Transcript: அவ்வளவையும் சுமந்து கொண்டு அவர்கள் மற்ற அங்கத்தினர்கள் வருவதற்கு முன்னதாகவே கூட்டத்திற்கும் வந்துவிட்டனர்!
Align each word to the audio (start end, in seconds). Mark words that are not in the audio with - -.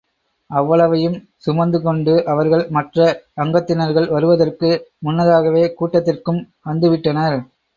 அவ்வளவையும் 0.49 1.17
சுமந்து 1.37 1.79
கொண்டு 1.81 2.13
அவர்கள் 2.25 2.63
மற்ற 2.69 3.05
அங்கத்தினர்கள் 3.37 4.09
வருவதற்கு 4.09 4.71
முன்னதாகவே 4.99 5.65
கூட்டத்திற்கும் 5.75 6.41
வந்துவிட்டனர்! 6.65 7.39